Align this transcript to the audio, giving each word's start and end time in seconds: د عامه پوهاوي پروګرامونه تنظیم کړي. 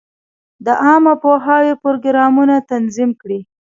د 0.65 0.67
عامه 0.83 1.13
پوهاوي 1.21 1.73
پروګرامونه 1.83 2.55
تنظیم 2.71 3.11
کړي. 3.21 3.39